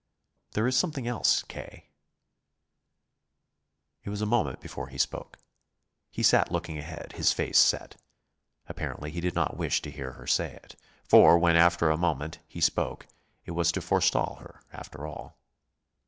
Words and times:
"There 0.53 0.65
is 0.65 0.75
something 0.75 1.07
else, 1.07 1.43
K." 1.43 1.91
It 4.03 4.09
was 4.09 4.19
a 4.19 4.25
moment 4.25 4.59
before 4.59 4.87
he 4.87 4.97
spoke. 4.97 5.37
He 6.09 6.23
sat 6.23 6.51
looking 6.51 6.79
ahead, 6.79 7.11
his 7.17 7.31
face 7.31 7.59
set. 7.59 7.97
Apparently 8.65 9.11
he 9.11 9.21
did 9.21 9.35
not 9.35 9.57
wish 9.57 9.79
to 9.83 9.91
hear 9.91 10.13
her 10.13 10.25
say 10.25 10.55
it; 10.55 10.75
for 11.07 11.37
when, 11.37 11.55
after 11.55 11.91
a 11.91 11.97
moment, 11.97 12.39
he 12.47 12.61
spoke, 12.61 13.05
it 13.45 13.51
was 13.51 13.71
to 13.73 13.79
forestall 13.79 14.37
her, 14.37 14.61
after 14.73 15.05
all. 15.05 15.37